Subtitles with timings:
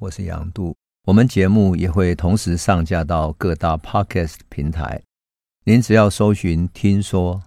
[0.00, 0.74] 我是杨度。
[1.06, 5.02] 我们节目也会同时上架到各大 Podcast 平台，
[5.64, 7.42] 您只要搜寻“听说”，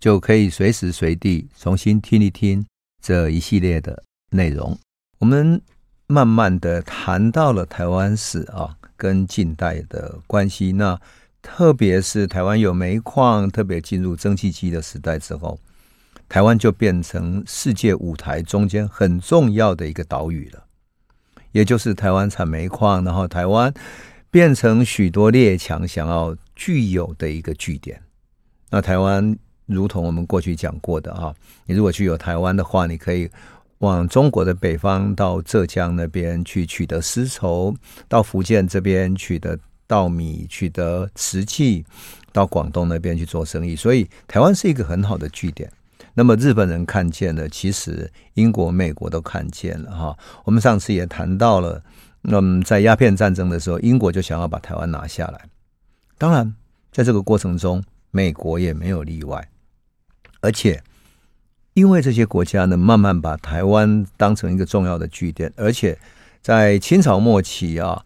[0.00, 2.64] 就可以随时随地重新听一听
[3.02, 4.78] 这一系列的内容。
[5.18, 5.60] 我们
[6.06, 10.72] 慢慢的谈到了台湾史啊，跟近代的关系。
[10.72, 10.98] 那
[11.42, 15.60] 特别是台湾有煤矿，特别进入蒸汽机的时代之后，
[16.26, 20.64] 台湾就变成世界舞台中间很重要的一个岛屿了。
[21.52, 23.72] 也就是台湾产煤矿，然后台湾
[24.30, 28.00] 变成许多列强想要具有的一个据点。
[28.70, 31.34] 那台湾如同我们过去讲过的啊，
[31.66, 33.30] 你如果具有台湾的话，你可以
[33.78, 37.74] 往中国的北方到浙江那边去取得丝绸，
[38.08, 41.84] 到福建这边取得稻米、取得瓷器，
[42.32, 43.74] 到广东那边去做生意。
[43.74, 45.72] 所以台湾是一个很好的据点。
[46.18, 50.18] 那么日本人看见了，其实英国、美国都看见了哈。
[50.42, 51.80] 我们上次也谈到了，
[52.22, 55.44] 那么在鸦片战争的时候，英国就想要把台湾拿下来。
[56.18, 56.52] 当然，
[56.90, 59.48] 在这个过程中，美国也没有例外。
[60.40, 60.82] 而且，
[61.74, 65.96] 因为这些国家呢，慢慢把台湾当成一个重要的据点，而且
[66.42, 68.04] 在清朝末期啊，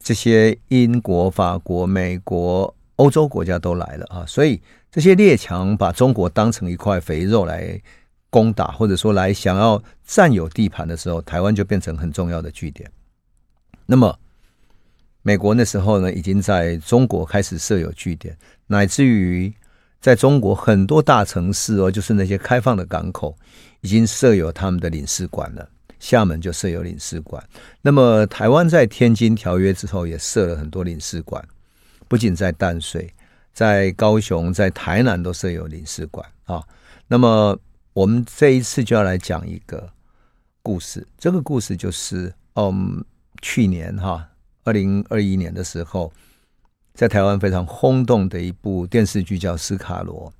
[0.00, 4.60] 这些英国、法国、美国、欧洲国家都来了啊，所以。
[4.96, 7.78] 这些列强把中国当成一块肥肉来
[8.30, 12.90] 攻打，或者说来想要占有地盘的时候，台湾就变成很重要的据点。
[13.84, 14.18] 那么，
[15.20, 18.34] 美国那时候呢，已经在中国开始设有据点，
[18.66, 19.52] 乃至于
[20.00, 23.36] 在中国很多大城市哦，就是那些开放的港口，
[23.82, 25.68] 已经设有他们的领事馆了。
[26.00, 27.46] 厦门就设有领事馆。
[27.82, 31.46] 那么，台湾在天津条约之后也设了很多领事馆，
[32.08, 33.12] 不仅在淡水。
[33.56, 36.62] 在高雄、在台南都设有领事馆啊。
[37.08, 37.58] 那么
[37.94, 39.90] 我们这一次就要来讲一个
[40.62, 41.06] 故事。
[41.16, 43.02] 这个故事就是，嗯，
[43.40, 44.28] 去年哈，
[44.64, 46.12] 二零二一年的时候，
[46.92, 50.30] 在台湾非常轰动的一部电视剧叫《斯卡罗》。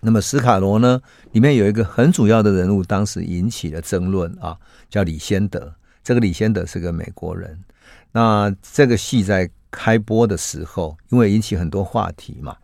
[0.00, 1.00] 那么《斯卡罗》呢，
[1.30, 4.58] 里面有一个很主要的人物，当时引起了争论啊，
[4.90, 5.72] 叫李先德。
[6.02, 7.62] 这个李先德是个美国人。
[8.10, 9.48] 那这个戏在。
[9.72, 12.56] 开播的时候，因为引起很多话题嘛，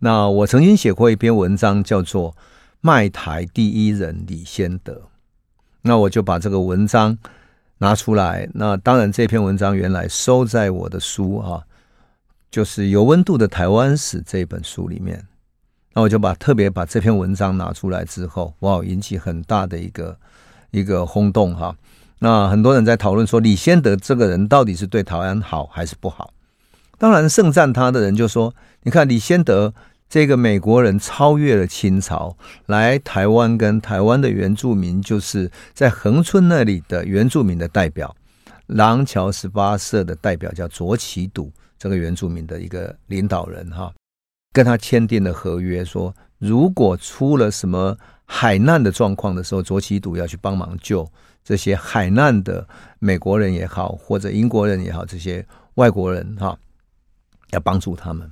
[0.00, 2.32] 那我曾经写过一篇文章，叫做
[2.82, 4.92] 《卖台第一人李先德》，
[5.82, 7.16] 那我就把这个文章
[7.78, 8.48] 拿出来。
[8.52, 11.64] 那当然，这篇文章原来收在我的书哈，
[12.50, 15.24] 就是有温度的台湾史这本书里面。
[15.92, 20.18] 那我就把特别把这篇文章拿出来之后，哇，引起很大的一个
[20.70, 21.74] 一个轰动哈。
[22.18, 26.32] 那很多人在讨论说，李先德这个人到底是对台湾好还是不好？
[27.00, 29.72] 当然，盛赞他的人就说：“你看，李仙得
[30.06, 38.14] 这个美国人超越了清朝，来台湾跟台湾的原住民，就是在恒春那里的原住民的代表，
[38.66, 43.90] 廊桥十八社的代表叫卓杞笃，这个原住民的一个领导人哈，
[44.52, 47.96] 跟他签订了合约，说如果出了什么
[48.26, 51.10] 海难的状况的时候，卓杞笃要去帮忙救
[51.42, 52.68] 这些海难的
[52.98, 55.42] 美国人也好，或者英国人也好，这些
[55.76, 56.54] 外国人哈。”
[57.52, 58.30] 要帮助他们，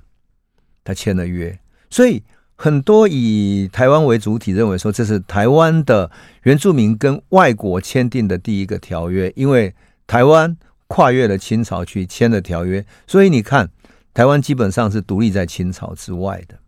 [0.84, 1.58] 他签了约，
[1.90, 2.22] 所以
[2.56, 6.10] 很多以台湾为主体认为说，这是台湾的
[6.42, 9.74] 原住民跟外国签订的第一个条约，因为
[10.06, 13.70] 台湾跨越了清朝去签了条约，所以你看，
[14.14, 16.58] 台湾基本上是独立在清朝之外的，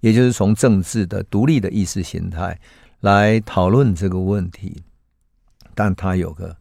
[0.00, 2.58] 也就是从政治的独立的意识形态
[3.00, 4.82] 来讨论这个问题，
[5.74, 6.56] 但他有个。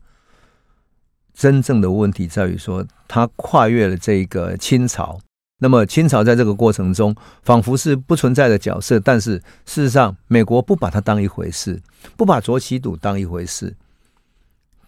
[1.31, 5.21] 真正的问题在于说，他跨越了这个清朝。
[5.59, 8.99] 那么清朝在这个过程中，仿佛是不存在的角色。
[8.99, 11.79] 但是事实上，美国不把他当一回事，
[12.17, 13.75] 不把卓杞笃当一回事。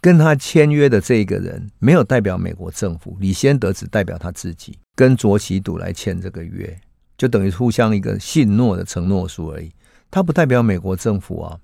[0.01, 6.79] 跟他签约的这个人，没有代表美国政府，李先德只代表他自己，跟卓杞笃来签这个约，
[7.17, 9.71] 就等于互相一个信诺的承诺书而已。
[10.09, 11.59] 他不代表美国政府啊。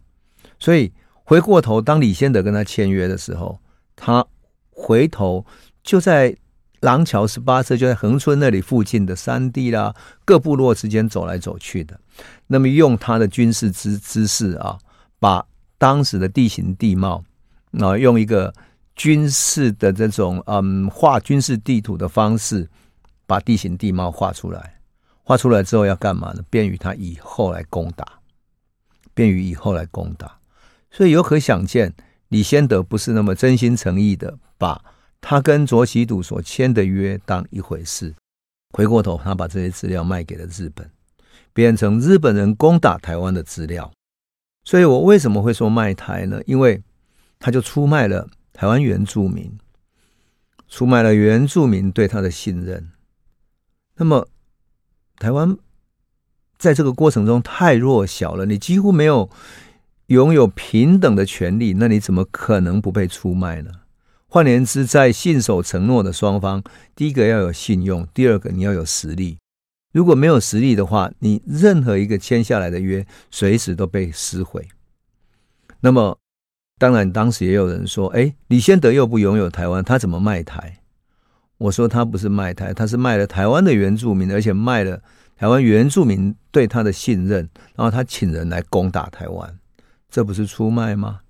[0.60, 0.94] 所以
[1.24, 3.60] 回过头，当李先德跟他签约的时候，
[3.96, 4.26] 他。
[4.80, 5.44] 回头
[5.82, 6.38] 就在
[6.82, 12.00] 廊桥十八社，就在恒村那里附近的山地啦，各部落之间走来走去的。
[12.48, 14.78] 那么用他的军事知知识啊，
[15.20, 15.46] 把
[15.78, 17.24] 当时的地形地貌，
[17.80, 18.54] 啊，用一个
[18.96, 22.70] 军事的这种嗯画军事地图的方式，
[23.26, 24.76] 把地形地貌画出来。
[25.24, 26.42] 画出来之后要干嘛呢？
[26.50, 28.06] 便于他以后来攻打，
[29.14, 30.38] 便于以后来攻打。
[30.92, 31.94] 所以有可想见。
[32.30, 34.84] 李先德不是那么真心诚意的把
[35.22, 38.14] 他跟卓杞笃所签的约当一回事，
[38.72, 40.90] 回过头他把这些资料卖给了日本，
[41.54, 43.92] 变成日本人攻打台湾的资料。
[44.64, 46.42] 所以我为什么会说卖台呢？
[46.46, 46.82] 因为
[47.40, 49.58] 他就出卖了台湾原住民。
[50.70, 52.92] 出卖了原住民对他的信任。
[53.96, 54.28] 那么，
[55.18, 55.58] 台湾
[56.58, 59.30] 在这个过程中太弱小了，你几乎没有
[60.08, 63.72] 拥有平等的权利，那你怎么可能不被出卖呢？
[64.38, 66.64] 换言之，在信守承诺的双方，
[66.96, 69.40] 第一个要有信用，第二个你要有实力。
[69.92, 74.68] 如果没有实力的话，你任何一个签下来的约，随时都被撕毁。
[75.80, 76.20] 那么，
[76.78, 80.82] 当然当时也有人说：“哎，李先德又不拥有台湾，他怎么卖台？”
[81.58, 85.02] 我说：“他不是卖台，他是卖了台湾的原住民，而且卖了
[85.36, 89.58] 台湾原住民对他的信任，然后他请人来攻打台湾，
[90.12, 91.22] 这不是出卖吗？”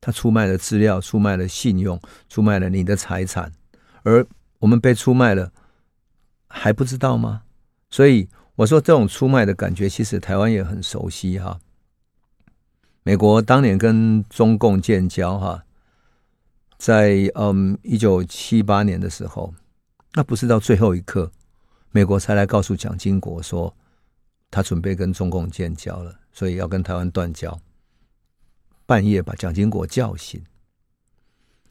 [0.00, 3.52] 他出卖了资料，出卖了信用，出卖了你的财产，
[4.02, 4.26] 而
[4.58, 5.52] 我们被出卖了，
[6.48, 7.42] 还不知道吗？
[7.90, 11.58] 所以我说，这种出卖的感觉，其实台湾也很熟悉哈。
[13.02, 15.64] 美国当年跟中共建交哈，
[16.76, 19.54] 在嗯一九七八年的时候，
[20.12, 21.30] 那不是到最后一刻，
[21.90, 23.74] 美国才来告诉蒋经国说，
[24.50, 27.58] 他准备跟中共建交了，所以要跟台湾断交。
[28.88, 30.42] 半夜把蒋经国叫醒，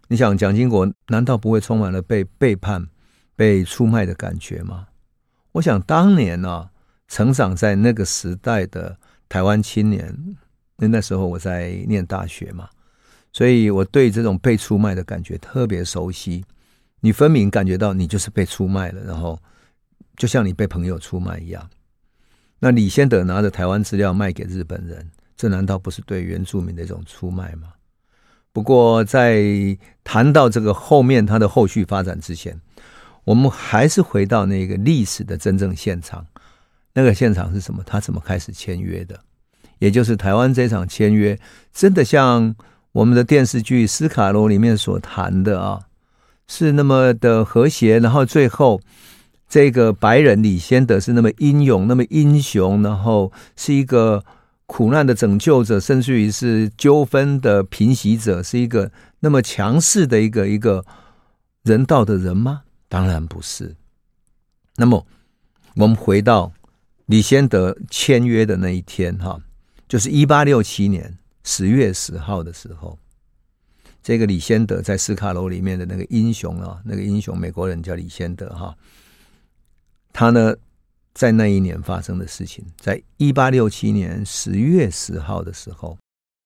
[0.07, 2.89] 你想蒋经国难道不会充满了被背叛、
[3.35, 4.89] 被出卖的感觉吗？
[5.53, 6.69] 我想当年啊，
[7.07, 10.37] 成长在那个时代的台湾青年，
[10.75, 12.69] 那那时候我在念大学嘛，
[13.33, 16.45] 所以我对这种被出卖的感觉特别熟悉。
[16.99, 19.39] 你分明感觉到你就是被出卖了，然后
[20.15, 21.67] 就像你被朋友出卖一样。
[22.59, 25.09] 那李先德拿着台湾资料卖给日本人。
[25.37, 27.67] 这难道不是对原住民的一种出卖吗？
[28.51, 29.45] 不过，在
[30.03, 32.59] 谈到这个后面它的后续发展之前，
[33.23, 36.25] 我们还是回到那个历史的真正现场。
[36.93, 37.83] 那个现场是什么？
[37.85, 39.19] 他怎么开始签约的？
[39.77, 41.39] 也就是台湾这场签约，
[41.71, 42.55] 真的像
[42.93, 45.81] 我们的电视剧《斯卡罗》里面所谈的啊，
[46.47, 47.99] 是那么的和谐。
[47.99, 48.81] 然后最后，
[49.47, 54.25] 这个白人李先德是那么英勇，那么英雄，然后是一个。
[54.67, 58.91] 苦难的拯救者，甚至于是纠纷的平息者，是一个
[59.21, 60.85] 那么强势的一个一个
[61.63, 62.63] 人道的人吗？
[62.87, 63.75] 当然不是。
[64.75, 65.07] 那么，
[65.75, 66.51] 我们回到
[67.07, 69.41] 李先德签约的那一天，哈，
[69.87, 72.99] 就是一八六七年十月十号的时候，
[74.03, 78.75] 这个李先德在斯卡罗里面的那个英雄啊，那个英雄美国人叫李先德，哈，
[80.11, 80.53] 他呢，
[81.17, 85.97] 在那一年发生的事情，在一八六七年十月十号的时候，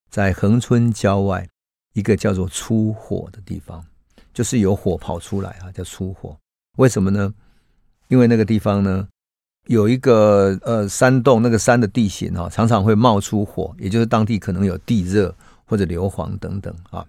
[0.09, 1.45] 在恒春郊外
[1.91, 3.83] 一个叫做出火的地方，
[4.33, 6.37] 就是有火跑出来啊，叫出火。
[6.77, 7.33] 为什么呢？
[8.07, 9.05] 因为那个地方呢，
[9.67, 15.35] 有一个呃山洞，那个山的地形啊，常常会冒出火，也就是当地可能有地热
[15.65, 17.05] 或者硫磺等等啊。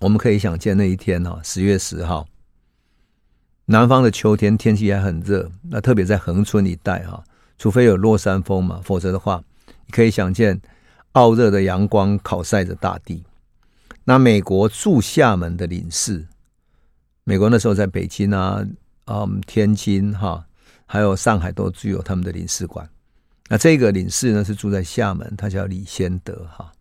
[0.00, 2.26] 我们可以想见那一天啊，十月十号。
[3.68, 7.22] 南方的秋天天气还很热，那特别在恒春一带哈，
[7.58, 10.60] 除非有落山风嘛，否则的话，你可以想见
[11.12, 13.24] 傲热的阳光烤晒着大地。
[14.04, 16.28] 那美国驻厦门的领事，
[17.24, 18.64] 美国那时候在北京啊、
[19.06, 20.46] 嗯天津哈，
[20.86, 22.88] 还有上海都具有他们的领事馆。
[23.48, 26.72] 那这个领事呢是住在厦门，他叫李先德哈。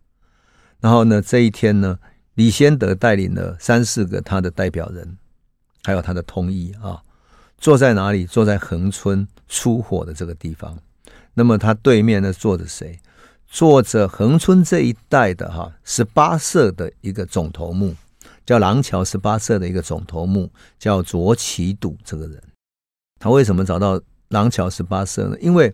[0.79, 1.97] 然后呢，这一天呢，
[2.35, 5.17] 李先德带领了三四个他的代表人。
[5.85, 6.99] 还有他的通译啊，
[7.59, 8.25] 坐在哪里？
[8.25, 10.77] 坐在恒村出火的这个地方。
[11.35, 12.99] 那么他对面呢，坐着谁？
[13.47, 17.93] 坐着恒村这一带的哈十八社的一个总头目，
[18.45, 22.41] 叫廊桥十八社的一个总头目，叫卓杞笃这个人。
[23.19, 25.37] 他为什么找到廊桥十八社呢？
[25.39, 25.73] 因为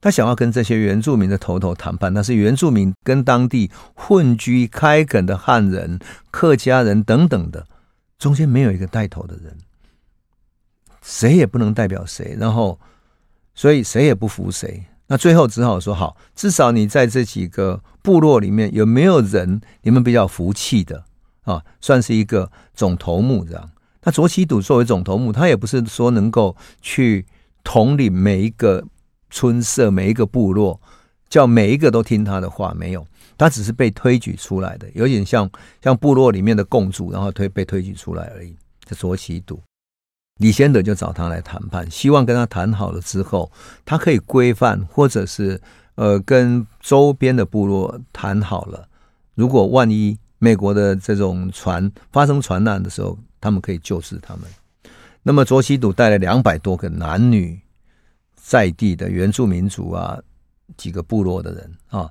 [0.00, 2.12] 他想要跟这些原住民的头头谈判。
[2.14, 5.98] 那是原住民跟当地混居开垦的汉人、
[6.30, 7.66] 客家人等等的。
[8.18, 9.56] 中间没有一个带头的人，
[11.02, 12.78] 谁也不能代表谁，然后，
[13.54, 14.84] 所以谁也不服谁。
[15.06, 21.04] 那最后只好说好，至少你在这几个部落里面有没有人你们比较服气的
[21.42, 21.62] 啊？
[21.80, 23.70] 算是一个总头目这样。
[24.02, 27.26] 那卓杞笃作为总头目，他也不是说能够去
[27.62, 28.82] 统领每一个
[29.28, 30.80] 村社、每一个部落，
[31.28, 33.06] 叫每一个都听他的话，没有。
[33.36, 35.50] 他只是被推举出来的，有点像
[35.82, 38.56] 像部落里面的共主，然后推被推举出来而已。
[38.84, 39.60] 这卓杞笃，
[40.38, 43.50] 李先德就找他来谈判，希望跟他谈好了之后，
[43.84, 45.60] 他可以规范，或者是
[45.94, 48.86] 呃跟周边的部落谈好了。
[49.34, 54.44] 如果万一美国的这种船发生船难的时候，他们可以救治他们。
[55.22, 57.58] 那么卓杞笃带了两百多个男女
[58.36, 60.20] 在地的原住民族啊，
[60.76, 62.10] 几个部落的人啊。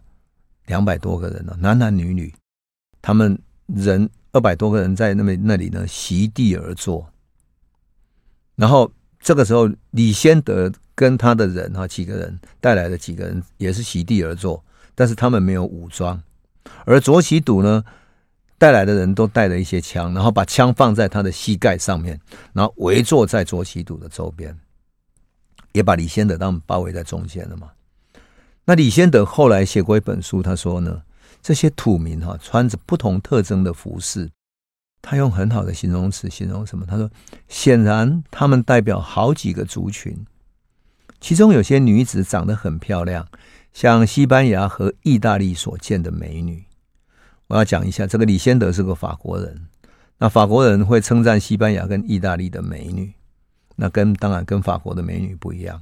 [0.65, 2.33] 两百多个人呢，男男女女，
[3.01, 7.07] 他们人二百多个人在那边那里呢席地而坐，
[8.55, 14.63] 然后这个时候李先德跟他的人哈几个人带来的几个人也是席地而坐，
[14.95, 16.21] 但是他们没有武装，
[16.85, 17.83] 而左起笃呢
[18.57, 22.19] 带来的人都带了一些枪，然后把枪放在他的膝盖上面，
[22.53, 24.57] 然后围坐在左起笃的周边，
[25.73, 27.69] 也把李先德他们包围在中间了嘛。
[28.65, 31.03] 那李先德后来写过一本书，他说呢。
[31.41, 34.31] 这些土民哈，穿着不同特征的服饰，
[35.01, 36.85] 他用很好的形容词形容什么？
[36.85, 37.11] 他说
[37.49, 40.25] ：“显然他们代表好几个族群，
[41.19, 43.27] 其中有些女子长得很漂亮，
[43.73, 46.63] 像西班牙和意大利所见的美女。”
[47.47, 49.67] 我要讲一下，这个李先德是个法国人，
[50.19, 53.13] 那法国人会称赞西班牙跟意大利的美女，
[53.75, 55.81] 那跟当然跟法国的美女不一样。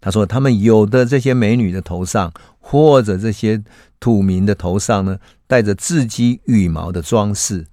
[0.00, 3.62] 他说：“他们有的这些美女的头上，或者这些
[3.98, 7.66] 土民的头上呢，戴着雉鸡羽毛的装饰，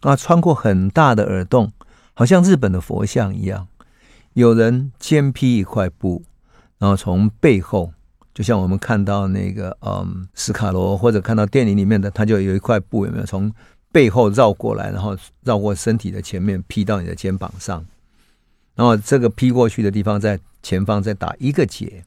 [0.00, 1.72] 啊，穿过很大的耳洞，
[2.14, 3.66] 好像日本的佛像一样。
[4.34, 6.22] 有人肩披一块布，
[6.78, 7.92] 然后从背后，
[8.32, 13.52] 就像我们看到那个嗯，斯卡罗或者看到电影里面的，他就有一块布，有没有从
[13.90, 17.84] 背后绕过来，然后绕过身体的前面，披到你的肩膀上。”
[18.74, 22.04] 然后这个披过去的地方，在前方再打一个结，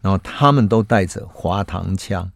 [0.00, 2.30] 然后他们都带着滑膛枪，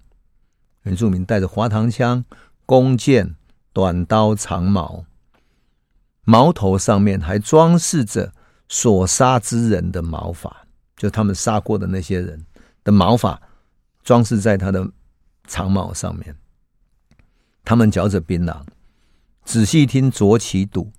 [0.82, 2.24] 原住民带着滑膛枪、
[2.66, 3.36] 弓箭、
[3.72, 5.04] 短刀、长矛，
[6.24, 8.32] 矛头上面还装饰着
[8.68, 12.44] 所杀之人的毛发，就他们杀过的那些人
[12.82, 13.40] 的毛发，
[14.02, 14.90] 装饰在他的
[15.46, 16.34] 长矛上面。
[17.64, 18.62] 他们嚼着槟榔，
[19.44, 20.90] 仔细听左起笃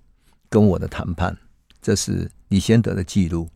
[0.48, 1.36] 跟我的谈判。
[1.82, 3.50] 这是李先德的记录！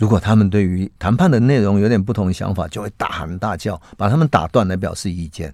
[0.00, 5.52] 如果他们对于谈判的内容有点不同的想法，就会大喊大叫，把他们打断来表示意见。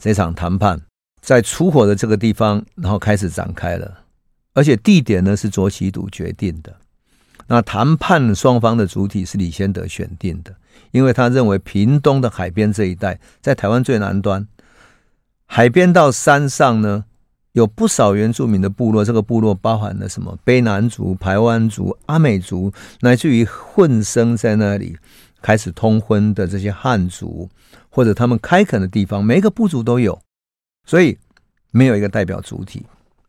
[0.00, 0.80] 这场谈判
[1.20, 4.04] 在出火的这个地方，然后开始展开了，
[4.54, 6.72] 而且地点呢是左起笃决定的。
[7.48, 10.54] 那谈判双方的主体是李先德选定的，
[10.92, 14.46] 因为他认为屏东的海边这一带在台湾最南端，
[15.46, 15.92] 海边。
[15.92, 17.06] 到山上呢。
[17.52, 20.38] 有不少原住民的部落，这个部落包含了什么？
[20.44, 24.96] 卑南族、排湾族、阿美族，乃至于混生在那里
[25.42, 27.50] 开始通婚的这些汉族，
[27.90, 30.18] 或者他们开垦的地方，每一个部族都有，
[30.86, 31.18] 所以
[31.70, 32.86] 没有一个代表主体，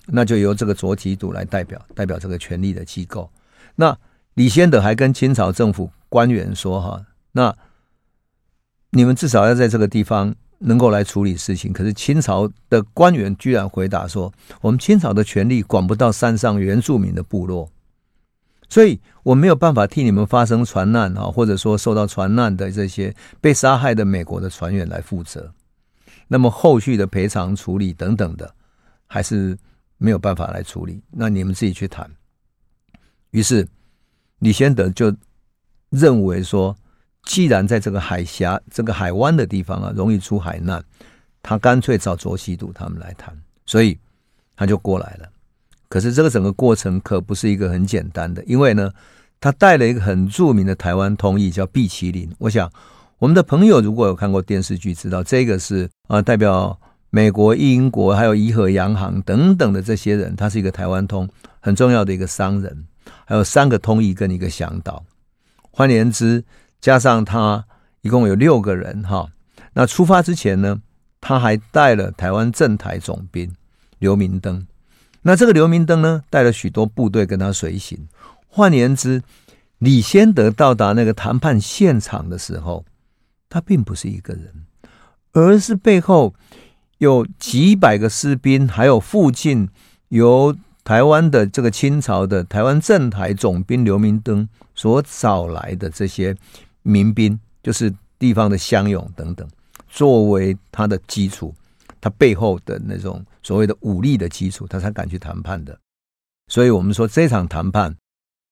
[0.08, 3.30] 那就由这个左起笃来代表，代表这个权力的机构。
[3.76, 3.98] 那
[4.36, 7.54] 李先德还跟清朝政府官员说：“哈，那
[8.92, 17.70] 你们至少要在这个地方。”能够来处理事情，可是清朝的官员居然回答说：“我们清朝的权力管不到山上原住民的部落，
[18.70, 25.54] 所以我没有办法替你们发生船难啊，或者说受到船难的这些被杀害的美国的船员来负责。
[26.28, 28.56] 那么后续的赔偿处理等等的，
[29.06, 29.58] 还是
[29.98, 31.02] 没有办法来处理。
[31.12, 32.10] 那你们自己去谈。”
[33.32, 33.68] 于是
[34.40, 35.14] 李先德就
[35.90, 36.76] 认为说。
[37.26, 40.84] 既然在这个海峡、这个海湾的地方啊，容易出海难，
[41.42, 43.34] 他干脆找卓西度他们来谈，
[43.66, 43.98] 所以
[44.58, 45.30] 他就过来了。
[45.88, 48.92] 可是这个整个过程可不是一个很简单的，因为呢，
[49.40, 52.30] 他带了一个很著名的台湾通译，叫毕麒麟。
[52.40, 52.70] 我想
[53.20, 56.78] 我们的朋友如果有看过电视剧，知道这个是啊，代表
[57.10, 61.30] 美国、英国还有怡和洋行等等的这些人，他是一个台湾通
[61.62, 62.86] 很重要的一个商人，
[63.26, 65.02] 还有三个通译跟一个向导。
[65.72, 66.44] 换言之。
[66.84, 67.64] 加上他
[68.02, 69.30] 一共有六个人哈，
[69.72, 70.82] 那出发之前呢，
[71.22, 73.50] 他还带了台湾镇台总兵
[74.00, 74.68] 刘明灯。
[75.22, 78.10] 那这个刘明灯呢，带了许多部队跟他随行。
[78.50, 79.24] 换言之，
[79.78, 82.84] 李先德到达那个谈判现场的时候，
[83.48, 84.66] 他并不是一个人，
[85.32, 86.34] 而是背后
[86.98, 89.70] 有几百个士兵，还有附近
[90.10, 96.36] 由台湾的这个清朝的台湾镇台总兵刘明灯所找来的这些。
[96.84, 99.48] 民兵就是地方的乡勇等等，
[99.88, 101.54] 作为他的基础，
[102.00, 105.78] 他背后的那种所谓的武力的基础，他才敢去谈判的。
[106.48, 107.96] 所以，我们说这场谈判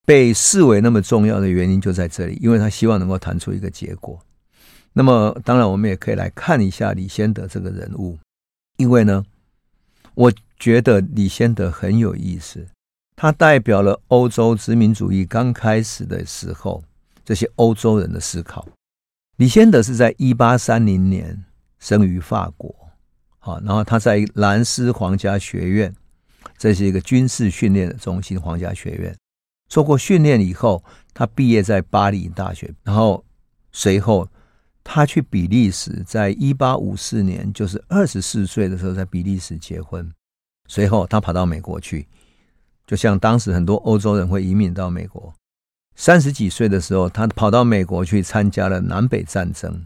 [0.06, 4.20] 被视为那么重要的原因就在这里，因为他希望能够谈出一个结果。
[4.94, 8.18] 那么，当然我们也可以来看一下李先德这个人物，
[8.78, 9.26] 因为呢，
[10.16, 12.66] 我觉得李先德很有意思，
[13.16, 16.84] 他代表了欧洲殖民主义刚开始的时候。
[17.32, 18.68] 这些欧洲人的思考。
[19.38, 21.46] 李先德是在一八三零年
[21.80, 22.76] 生于法国，
[23.40, 25.96] 好，然后他在兰斯皇家学院，
[26.58, 29.16] 这是一个军事训练的中心，皇家学院
[29.70, 30.84] 做过训练以后，
[31.14, 33.24] 他毕业在巴黎大学，然后
[33.72, 34.28] 随后
[34.84, 40.12] 他去比利时，在一八五四年，就是二十四岁的时候，在比利时结婚。
[40.68, 42.06] 随后，他跑到美国去，
[42.86, 45.34] 就像当时很多欧洲人会移民到美国。
[46.04, 49.86] 三十几岁的时候，他跑到美国去参加了南北战争，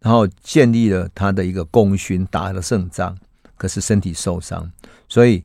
[0.00, 3.16] 然后建立了他的一个功勋，打了胜仗。
[3.56, 4.72] 可是身体受伤，
[5.08, 5.44] 所以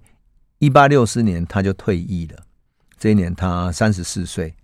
[0.58, 2.40] 一八六四年他就退役了。
[2.98, 4.56] 这一年他三十四岁。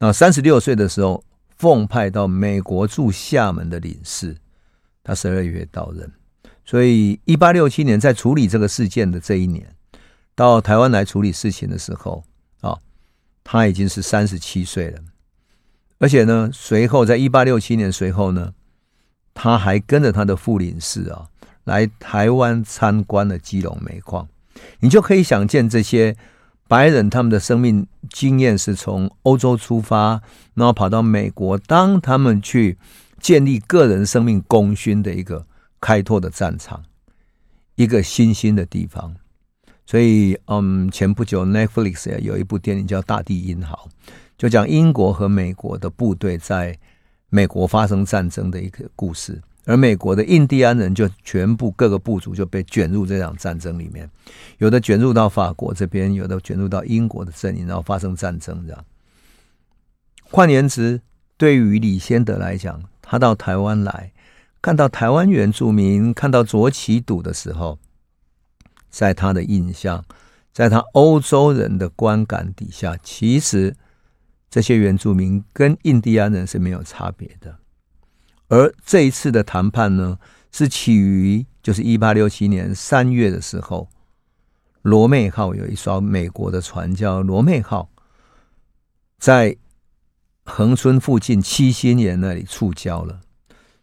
[0.00, 1.24] 那三十六岁的时候，
[1.56, 4.36] 奉派到美国驻厦门的领事，
[5.02, 6.12] 他十二月到任。
[6.66, 9.66] 所以，一八六七年在处理这个事件的这一年，
[10.34, 12.22] 到台湾来处理事情的时候，
[12.60, 12.76] 啊，
[13.44, 14.98] 他已经是三十七岁了。
[15.98, 18.52] 而且呢，随后在一八六七年随后呢，
[19.32, 21.28] 他还跟着他的副领事啊，
[21.62, 24.26] 来台湾参观了基隆煤矿。
[24.80, 26.16] 你就可以想见，这些
[26.66, 30.20] 白人他们的生命经验是从欧洲出发，
[30.54, 32.78] 然后跑到美国，当他们去
[33.20, 35.46] 建立个人生命功勋的一个。
[35.80, 36.82] 开拓的战场，
[37.74, 39.14] 一个新兴的地方，
[39.86, 43.88] 所以，嗯，前不久 Netflix 有一部电影叫《大地英豪》，
[44.38, 46.78] 就讲英国和美国的部队在
[47.28, 54.08] 美国发生战争的一个故事，而美国的印第安人就全部各个部族就被卷入这场战争里面，
[54.58, 58.84] 有的卷入到法国这边，有的卷入到英国的阵营，然后发生战争这样。
[60.22, 61.00] 换言之，
[61.36, 64.12] 对于李先德来讲，他到台湾来。
[64.62, 67.78] 看到台湾原住民，看到卓杞笃的时候，
[68.94, 70.04] 在他的印象，
[70.52, 73.74] 在他欧洲人的观感底下，其实
[74.48, 77.58] 这些原住民跟印第安人是没有差别的。
[78.46, 80.16] 而这一次的谈判呢，
[80.52, 83.88] 是起于就是一八六七年三月的时候，
[84.82, 87.88] 罗妹号有一艘美国的船叫罗妹号，
[89.18, 89.56] 在
[90.44, 93.22] 恒春附近七星岩那里触礁了。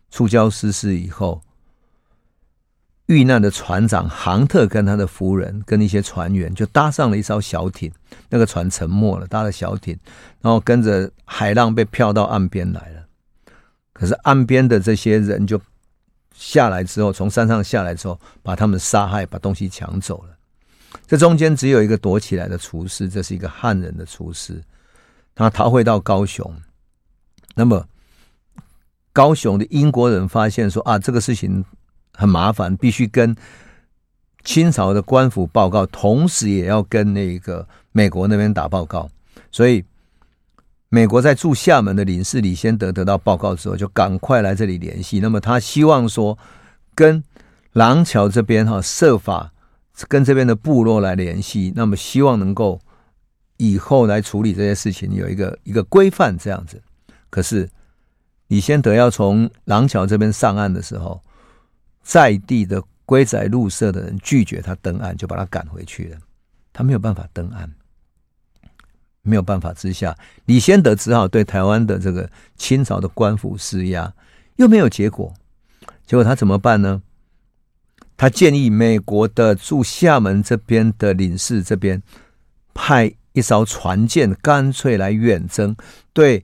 [0.09, 1.41] 触礁失事以后，
[3.07, 7.91] 遇难的船长杭特跟他的夫人跟一些船员就搭上了一艘小艇，
[8.29, 9.97] 那个船沉没了，搭了小艇，
[10.41, 13.05] 然后跟着海浪被漂到岸边来了。
[13.93, 15.59] 可是岸边的这些人就
[16.33, 20.37] 下来之后，从山上下来之后，把他们杀害，把东西抢走了。
[21.05, 24.61] 这中间只有一个躲起来的厨师，这是一个汉人的厨师，
[25.35, 26.53] 他逃回到高雄。
[27.55, 27.85] 那么。
[29.13, 31.65] 高雄的英国人发现说啊，这个事情
[32.13, 33.35] 很麻烦，必须跟
[34.43, 39.09] 清朝的官府报告，同时也要跟那个美国那边打报告。
[39.51, 39.83] 所以，
[40.89, 45.19] 美国在驻厦门的领事李先德得到报告之后，就赶快来这里联系。
[45.19, 46.37] 那么，他希望说
[46.95, 47.23] 跟
[47.73, 49.51] 廊桥这边哈设法
[50.07, 52.79] 跟这边的部落来联系，那么希望能够
[53.57, 56.81] 以后来处理这些事情有一个一个规范这样子。
[57.29, 57.69] 可是。
[58.47, 61.23] 李先德要从廊桥这边上岸的时候，
[62.03, 66.17] 在地的龟仔入社的人拒绝他登岸，就把他赶回去了。
[66.73, 67.69] 他没有办法登岸，
[69.21, 74.13] 没有办法之下，李先德只好对台湾的这个清朝的官府施压，
[74.55, 75.33] 又没有结果。
[76.05, 77.01] 结果他怎么办呢？
[78.17, 82.01] 他建议美国的驻厦门这边的领事这边
[82.73, 85.75] 派一艘船舰，干脆来远征，
[86.13, 86.43] 对。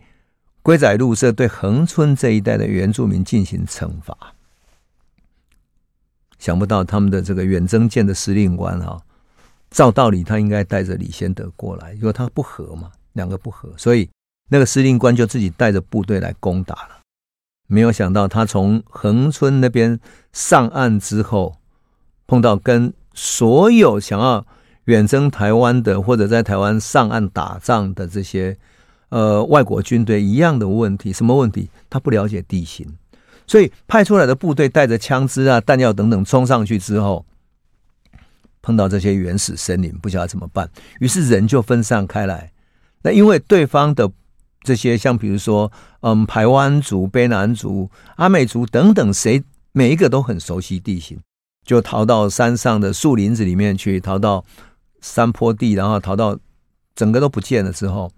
[0.64, 4.36] 龟仔禄社对恒春这一带的原住民进行惩罚，
[6.40, 9.00] 想不到他们的这个远征舰的司令官哈，
[9.72, 14.10] 照道理他应该带着李先德过来，因为他不和嘛，两个不和，所以
[14.50, 17.00] 那个司令官就自己带着部队来攻打了。
[17.68, 20.00] 没有想到他从恒村那边
[20.32, 21.58] 上岸之后，
[22.26, 24.46] 碰到跟所有想要
[24.86, 28.58] 远征台湾的或者在台湾上岸打仗的这些。
[29.10, 31.70] 呃，外国军队一样的问题，什么问题？
[31.90, 32.86] 他不了解地形，
[33.48, 37.26] 所以派出来的部队带着枪支啊、弹药等等冲上去之后，
[38.62, 42.52] 碰到这些原始森林，不晓得怎么办，于是人就分散开来。
[43.04, 44.12] 那因为对方的
[44.64, 51.18] 这些，像比如说，嗯，排湾族、卑南族、阿美族等等，谁每一个都很熟悉地形，
[51.66, 54.44] 就逃到山上的树林子里面去，逃到
[55.00, 56.38] 山坡地，然后逃到
[56.96, 58.12] 整个都不见了之后。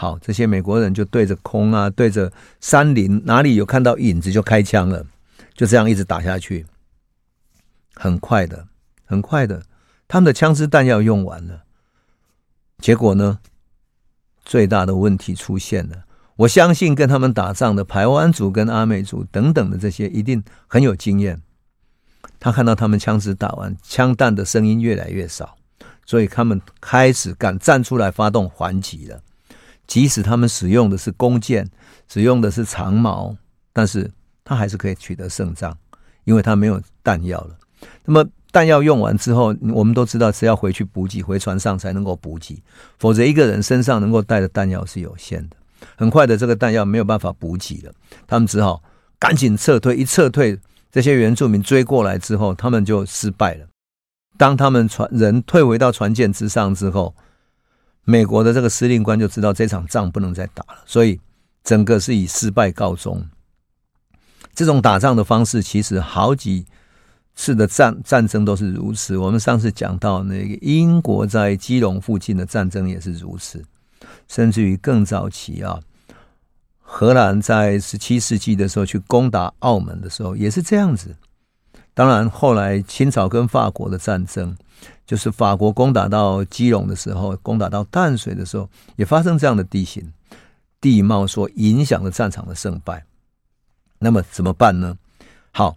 [0.00, 5.04] 好，这些美国人就对着空啊，对着山林，哪里有看到影子就开枪了，
[5.54, 6.66] 就这样一直打下去。
[7.96, 8.68] 很快的，
[9.04, 9.64] 很快的，
[10.06, 11.64] 他们的枪支弹药用完了。
[12.78, 13.40] 结果呢，
[14.44, 16.04] 最大的问题出现了。
[16.36, 21.42] 我相信跟他们打仗的排湾族跟阿美族等等的这些一定很有经验。
[22.38, 25.56] 他看到他们枪支打完，枪弹的声音越来越少，
[26.06, 29.20] 所以他们开始敢站出来发动还击了。
[29.88, 31.68] 即使他们使用的是弓箭，
[32.08, 33.34] 使用的是长矛，
[33.72, 34.08] 但是
[34.44, 35.76] 他还是可以取得胜仗，
[36.24, 37.56] 因为他没有弹药了。
[38.04, 42.62] 那么弹药用完之后，我们都知道是要回去补给，回船上才能够补给，
[42.98, 45.56] 否则一个人身上能够带的弹药是有限的。
[45.96, 47.92] 很快的，这个弹药没有办法补给了，
[48.26, 48.82] 他们只好
[49.18, 49.96] 赶紧撤退。
[49.96, 50.58] 一撤退，
[50.90, 53.66] 这些原住民追过来之后，他们就失败了。
[54.36, 57.14] 当他们船人退回到船舰之上之后，
[58.10, 61.20] 美国的这个司令官就知道这场仗不能再打了，所以
[61.62, 63.22] 整个是以失败告终。
[64.54, 66.64] 这种打仗的方式，其实好几
[67.34, 69.18] 次的战战争都是如此。
[69.18, 73.62] 我们上次讲到那个英国在基隆附近的战争也是如此，
[74.26, 75.78] 甚至于更早期啊，
[76.80, 81.14] 荷兰在十七世纪的时候去攻打澳门的时候也是这样子。
[81.92, 84.56] 当然，后来清朝跟法国的战争。
[85.06, 90.12] 就是法国攻打到基隆的时候，攻打到淡水的时候，也发生这样的地形
[90.80, 93.04] 地貌，所影响了战场的胜败。
[93.98, 94.96] 那么怎么办呢？
[95.50, 95.76] 好，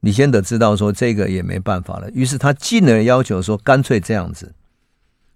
[0.00, 4.52] 李先德知道说这个也没办法了，于是他进而要求说，干脆这样子，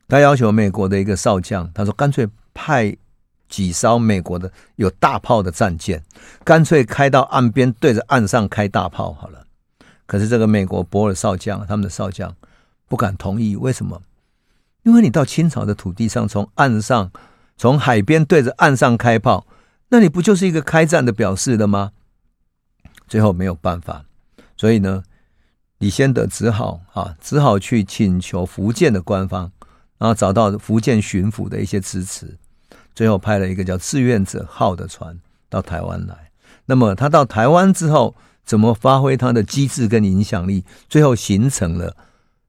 [0.09, 2.95] 他要求美国的一个少将，他说干脆派
[3.49, 6.03] 几艘美国的有大炮的战舰，
[6.45, 9.43] 干脆开到岸边，对着岸上开大炮好了。
[10.05, 12.35] 可是这个美国博尔少将，他们的少将。
[12.89, 14.03] 不敢同意，为什么？
[14.83, 17.11] 因为你到清朝的土地上，从岸上、
[17.57, 19.47] 从海边对着岸上开炮，
[19.89, 21.93] 那你不就是一个开战的表示了吗？
[23.07, 24.05] 最后没有办法，
[24.57, 25.03] 所以呢，
[25.79, 29.53] 李先德只好啊，只好去请求福建的官方，
[29.99, 32.39] 然后找到福建巡抚的一些支持，
[32.95, 35.19] 最后派了一个叫“志愿者号”的船
[35.51, 36.31] 到台湾来。
[36.67, 40.65] 那么他到台湾之后，怎么发挥他的机智跟影响力？
[40.89, 41.95] 最后形成了。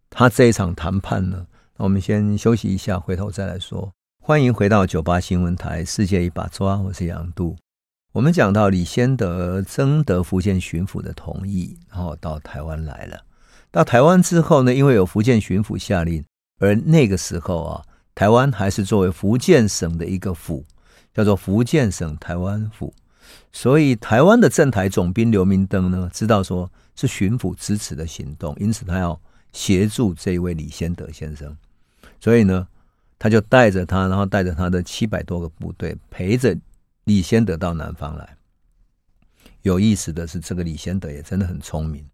[0.09, 1.45] 他这一场谈判呢，
[1.77, 3.91] 那我们先休息一下，回头再来说。
[4.21, 7.55] 欢迎回到九八新闻台《世界一把抓》，我是杨渡。
[8.11, 13.21] 我们讲到李先德征得福建巡抚的同意，然后到台湾来了。
[13.71, 16.25] 到台湾之后呢，因为有福建巡抚下令，
[16.59, 17.83] 而那个时候啊，
[18.15, 20.65] 台湾还是作为福建省的一个府，
[21.13, 22.93] 叫做福建省台湾府。
[23.53, 29.19] 所以台湾的镇台总兵刘明灯呢，知道说是巡抚支持的行动，因此他要。
[29.51, 31.57] 协助这位李先德先生，
[32.19, 32.67] 所以呢，
[33.17, 36.55] 他就带着他，然后带着他的七百多个部队，陪着
[37.05, 38.37] 李先德到南方来。
[39.63, 42.05] 有意思的是，这个李先德也真的很聪明，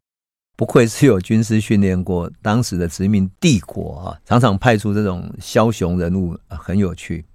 [0.55, 2.31] 不愧是有军事训练过。
[2.41, 7.25] 当时的殖民帝国啊，常常派出这种枭雄人物，很有趣。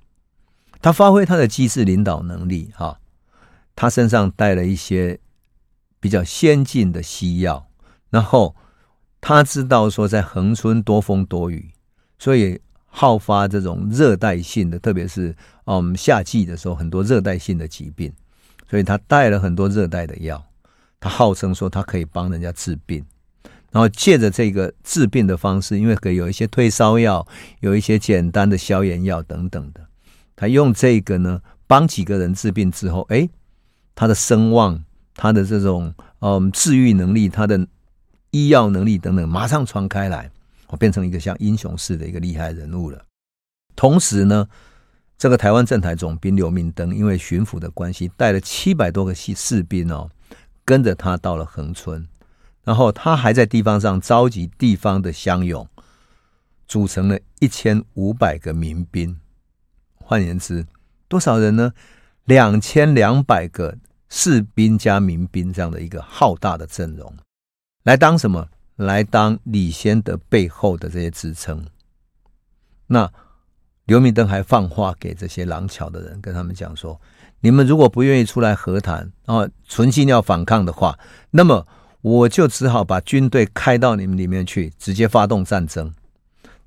[0.80, 2.98] 他发挥他的机智领导能力，哈，
[3.76, 5.20] 他身上带了一些
[6.00, 7.68] 比较先进的西药，
[8.08, 8.56] 然后。
[9.20, 11.70] 他知道说在恒春多风多雨，
[12.18, 18.10] 所以好发这种热带性的，特别是嗯夏季的时候，很多热带性的疾病，
[18.68, 20.42] 所以他带了很多热带的药。
[20.98, 23.04] 他号称说他可以帮人家治病，
[23.70, 27.26] 然后借着这个治病的方式，因为可以有一些退烧药，
[27.60, 29.80] 有一些简单的消炎药等等的，
[30.34, 33.28] 他用这个呢帮几个人治病之后，哎，
[33.94, 34.82] 他的声望，
[35.14, 37.66] 他的这种嗯治愈能力，他的。
[38.30, 40.30] 医药能力等等，马上传开来，
[40.68, 43.04] 我变成一个像英雄似的一个厉害人物了。
[43.74, 44.48] 同时呢，
[45.18, 50.10] 这个台湾镇台总兵刘明登，因为巡抚的关系，带了七百多个士士兵哦，
[50.64, 52.06] 跟着他到了恒春，
[52.62, 55.66] 然后他还在地方上召集地方的乡勇，
[56.68, 59.18] 组成了一千五百个民兵。
[59.96, 60.66] 换言之，
[61.08, 61.72] 多少人呢？
[62.26, 63.76] 两千两百个
[64.08, 67.12] 士兵加民兵这样的一个浩大的阵容。
[67.82, 68.48] 来当什么？
[68.76, 71.66] 来当李先德背后的这些支撑。
[72.86, 73.12] 那
[73.84, 76.98] 刘明灯还放话给这些廊桥的人，跟他们讲说：
[77.40, 80.98] 你们如果不愿意出来和谈，啊，存心要反抗的话，
[81.30, 81.66] 那么
[82.00, 85.92] 我就只好把军队开到你们里面去，直接发动战争。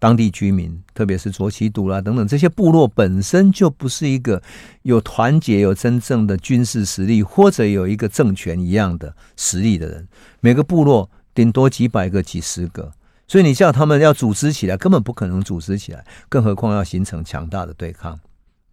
[0.04, 4.44] 当地居民，特别是卓杞笃啦等等这些部落，本身就不是一个
[4.82, 10.06] 有团结、有真正的军事实力，或者有一个政权一样的实力的人。
[10.42, 12.92] 每个部落顶多几百个、几十个，
[13.30, 18.20] 所以你叫他们要组织起来，根本不可能组织起来，更何况要形成强大的对抗，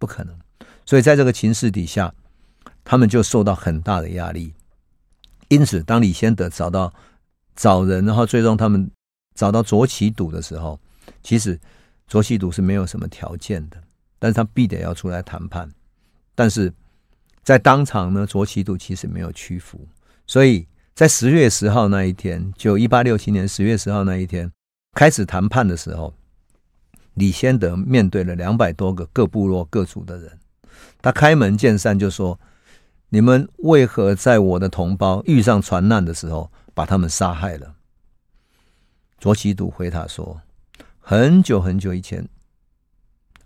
[0.00, 0.36] 不可能。
[0.84, 2.12] 所以在这个情势底下，
[2.82, 4.52] 他们就受到很大的压力。
[5.46, 6.92] 因此，当李先德找到
[7.54, 8.90] 找人，然后最终他们
[9.36, 10.80] 找到卓杞笃的时候，
[11.22, 11.58] 其实
[12.06, 13.82] 卓杞笃是没有什么条件的，
[14.18, 15.70] 但是他必得要出来谈判。
[16.34, 16.72] 但是
[17.42, 19.86] 在当场呢，卓杞笃其实没有屈服。
[20.26, 24.50] 所以在十月十号那一天，就一八六七年十月十号那一天
[24.92, 26.14] 开始谈判的时候，
[27.14, 30.38] 李先德面对了两百多个各部落各族的人，
[31.02, 32.38] 他开门见山就说
[33.10, 37.74] ：“你们为何在我的同胞遇上船难的时候把他们杀害了？”
[39.18, 40.40] 卓杞笃回答说
[41.10, 42.28] ：“很久很久以前，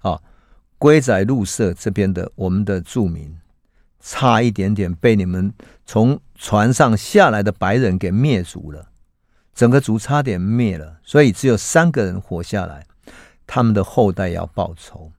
[0.01, 0.21] 啊，
[0.77, 3.39] 龟仔禄社这边的我们的住民，
[4.01, 5.51] 差一点点被你们
[5.87, 8.91] 从船上下来的白人给灭族了，
[9.55, 12.87] 整个族差点灭了，所以只有三个人活下来。
[13.47, 15.11] 他们的后代要报仇，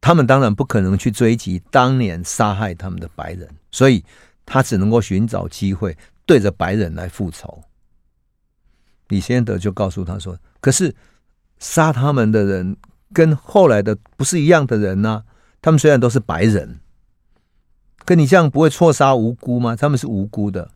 [0.00, 4.04] 他们当然不可能去追击当年杀害他们的白人，所以
[4.44, 7.62] 他只能够寻找机会对着白人来复仇。”
[9.06, 10.92] 李先德就告诉他说：“可是
[11.58, 12.76] 杀他们的人
[13.12, 15.24] 跟后来的不是一样的人呐、啊。
[15.60, 16.80] 他们虽然都是白人，
[18.04, 19.74] 可你这样不会错杀无辜吗？
[19.74, 20.70] 他们是无辜的。”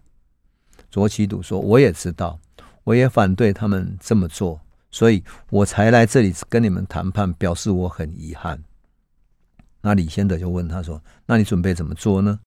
[0.90, 2.38] 卓奇笃说：“我也知道，
[2.84, 8.62] 我也反对他们这么做，所以我才来这里跟你们谈判，表示我很遗憾。”
[9.80, 12.40] 那李先德就问他说：“那你准备怎么做呢？”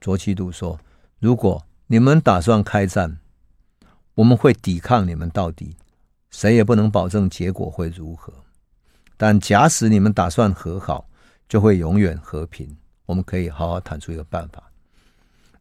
[0.00, 0.78] 卓奇笃说
[1.20, 3.18] ：“如果你们打算开战。”
[4.18, 5.76] 我们会抵抗你们到底，
[6.30, 8.32] 谁也不能保证结果会如何。
[9.16, 11.08] 但假使你们打算和好，
[11.48, 12.76] 就会永远和平。
[13.06, 14.62] 我们可以好好谈出一个办法。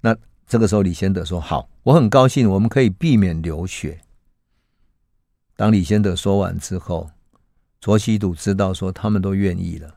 [0.02, 4.00] 那这个时候，李先德说：“好，我很高兴，我们可以避免流血。”
[5.56, 7.10] 当李先德说完之后，
[7.80, 9.96] 卓西笃知道说他们都愿意了，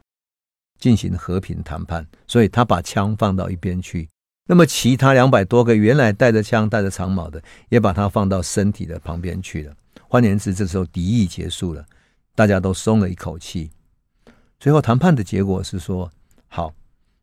[0.78, 4.09] 进行和平谈判，所以他把枪放到一边去。
[4.46, 9.76] 那么，其他两百多个原来带着枪、带着长矛的，也把它放到身体的旁边去了。
[10.11, 11.87] 换言之，这时候敌意结束了，
[12.35, 13.70] 大家都松了一口气。
[14.59, 16.11] 最后谈判的结果是说：
[16.49, 16.75] 好，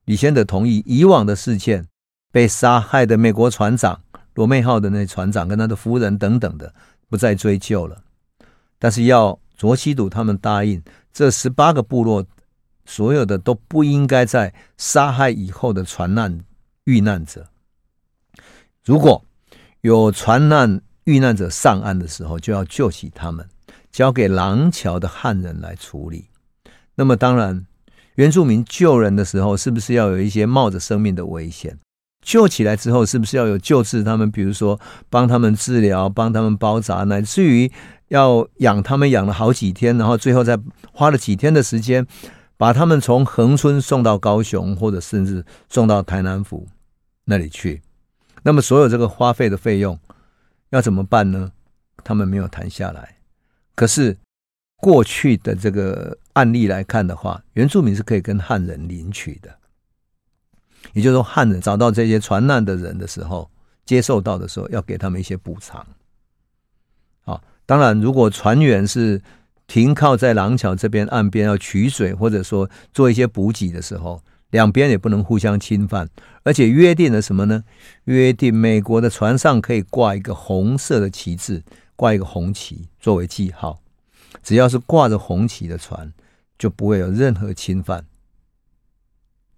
[0.06, 1.86] 李先德同意以往的事件，
[2.32, 4.02] 被杀害的美国船长
[4.36, 6.74] 罗妹号的那船长跟他的夫人等等的，
[7.10, 8.02] 不再追究了。
[8.80, 12.26] 但是要卓杞笃他们答应，这十八个部落
[12.86, 16.40] 所有的都不应该在杀害以后的船难。
[16.86, 17.50] 遇难者，
[18.86, 19.22] 如果
[19.82, 23.48] 有船难遇难者上岸的时候，就要救起他们，
[23.94, 26.26] 交给廊桥的汉人来处理。
[26.96, 27.66] 那么，当然，
[28.16, 31.80] 原住民救人的时候，是不是要有一些冒着生命的危险？
[32.22, 34.30] 救起来之后，是不是要有救治他们？
[34.30, 34.78] 比如说，
[35.10, 37.72] 帮他们治疗，帮他们包扎，乃至于
[38.10, 40.60] 要养他们养了好几天，然后最后再
[40.92, 42.06] 花了几天的时间，
[42.58, 46.68] 把他们从恒春送到高雄，或者甚至送到台南府。
[47.24, 47.82] 那里去，
[48.44, 49.98] 那么所有这个花费的费用
[50.70, 51.52] 要怎么办呢？
[52.04, 53.18] 他们没有谈下来。
[53.76, 54.18] 可是
[54.78, 59.58] 过去的这个案例来看的话，原住民是可以跟汉人领取的。
[60.94, 63.50] 也就是说，汉人找到这些船难的人的时候，
[63.86, 65.86] 接受到的时候，要给他们一些补偿。
[67.26, 69.22] 啊，当然，如果船员是
[69.68, 74.22] 停靠在廊桥这边岸边要取水，或者说做一些补给的时候。
[74.52, 76.10] 两边也不能互相侵犯，
[76.44, 77.64] 而且约定了什么呢？
[78.06, 81.64] 约定美国的船上可以挂一个红色的旗帜，
[81.96, 83.82] 挂一个红旗作为记号。
[84.42, 86.14] 只要是挂着红旗的船，
[86.58, 88.06] 就不会有任何侵犯。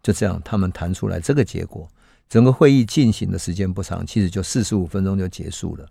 [0.02, 1.88] 就这样，他们谈出来这个结果。
[2.28, 5.88] 整个会议进行的时间不长，其实就四十五分钟就结束了。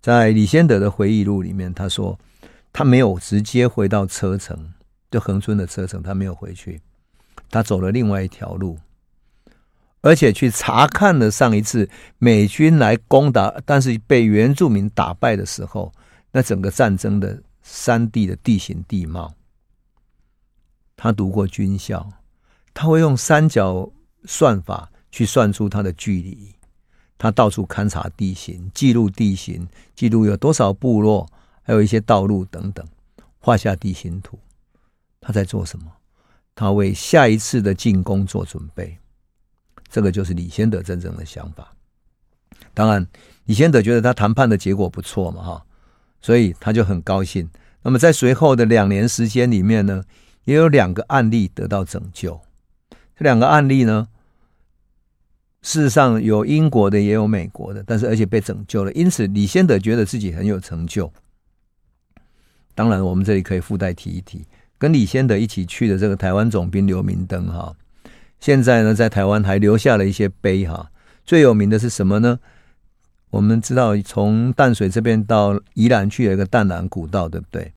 [0.00, 2.18] 在李先德的回忆录里面，他说
[2.72, 4.72] 他没有直接回到车城，
[5.10, 6.80] 就恒春的车城，他没有回去。
[7.52, 8.78] 他走了另外一条路，
[10.00, 11.88] 而且去查看了上一次
[12.18, 15.92] 美军来攻打，但是被原住民打败的时候，
[16.32, 19.34] 那整个战争的山地的地形地貌。
[20.96, 22.08] 他读过军校，
[22.72, 23.92] 他会用三角
[24.24, 26.54] 算法去算出它的距离。
[27.18, 31.28] 他到处勘察地形，记录地形，记录有多少部落，
[31.62, 32.84] 还有一些道路等等，
[33.38, 34.38] 画下地形图。
[35.20, 35.92] 他在做什么？
[36.54, 38.98] 他为下一次的进攻做准备，
[39.88, 41.74] 这个就是李先德真正的想法。
[42.74, 43.06] 当然，
[43.44, 45.66] 李先德觉得他谈判的结果不错嘛，哈，
[46.20, 47.48] 所以他就很高兴。
[47.82, 50.04] 那么在随后的两年时间里面呢，
[50.44, 52.40] 也有两个案例得到拯救。
[53.16, 54.08] 这两个案例呢，
[55.62, 58.92] 事实上有英国的，也有美国的，但是而且被拯救了。
[58.92, 61.12] 因此，李先德觉得自己很有成就。
[62.74, 64.46] 当然，我们这里可以附带提一提。
[64.82, 67.72] 跟李先德一起去的这个台湾总兵刘明灯哈，
[68.40, 70.90] 现在呢，在台湾还留下了一些碑哈。
[71.24, 72.40] 最有名的是什么呢？
[73.30, 77.72] 我们知道从淡水这边到宜兰去有一个淡南古道，对不对？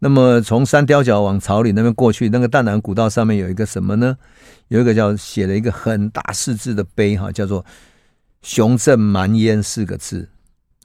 [0.00, 4.18] 那么从三貂角往草岭那边过去，那个淡南古道上面有一个什么呢？
[4.66, 7.64] 有一个叫写了一个很大四字的碑哈，叫做
[8.42, 10.28] “雄镇蛮烟”四个字。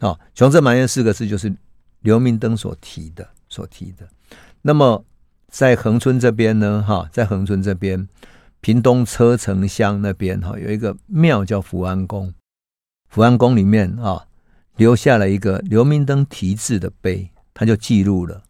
[0.02, 1.52] 啊，“雄镇蛮烟”四个字就是
[2.02, 4.08] 刘明灯所提的，所提的。
[4.62, 5.04] 那么
[5.58, 8.10] 在恒春这边呢，哈，在恒春这边
[8.60, 12.34] 屏东车城乡那边哈有一个庙叫福安宫，
[13.08, 14.28] 福安宫里面啊
[14.76, 18.44] 留下了一个刘明灯题字的碑，他就记录了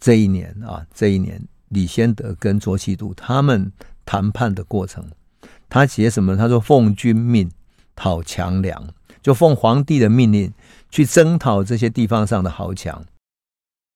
[0.00, 3.70] 这一年啊这一年李先德跟卓其度他们
[4.06, 5.04] 谈判的过程。
[5.68, 6.38] 他写什么？
[6.38, 7.50] 他说：“奉君命
[7.94, 8.88] 讨强梁，
[9.20, 10.50] 就奉皇帝的命令
[10.90, 13.04] 去征讨这些地方上的豪强，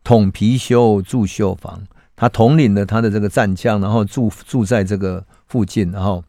[0.04, 1.84] 统貔貅驻绣房。”
[2.22, 6.22] 他统领了他的这个战将，然后住住在这个附近，然后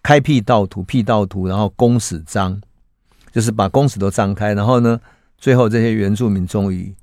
[0.00, 2.60] 开辟道途，辟道途，然后公使张，
[3.32, 5.00] 就是把公使都张开，然后呢，
[5.36, 6.94] 最后这些原住民终于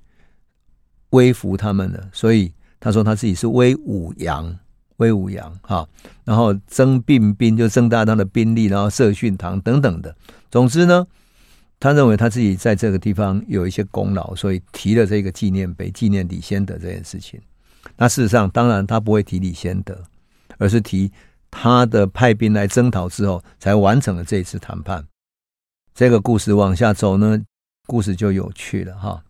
[1.09, 2.01] 威服他们了。
[2.13, 2.49] 所以
[2.79, 4.57] 他说他自己是威武扬，
[4.95, 5.85] 威武扬哈，
[6.23, 10.15] 然后增并兵，就增大他的兵力，然后设训堂等等的。
[10.49, 11.05] 总之呢，
[11.77, 17.37] 他认为他自己在这个地方有一些功劳，所以提了这个纪念碑，纪念李先德这件事情。
[17.97, 20.03] 那事实上，当然他不会提李先德，
[20.57, 21.11] 而是提
[21.51, 25.05] 他的派兵来征讨之后，才完成了这一次谈判。
[25.93, 27.41] 这个故事往下走呢，
[27.85, 29.23] 故事就有趣了哈。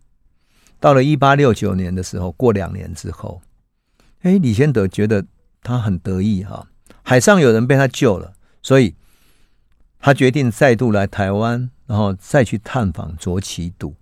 [0.80, 3.42] 到了一八六九年的时候，过两年之后，
[4.22, 5.26] 哎，李先德觉得
[5.62, 6.68] 他很得意哈，
[7.02, 8.96] 海上有人被他救了，所以
[10.00, 13.96] 他决定再度来台湾，然后再去探访卓杞笃。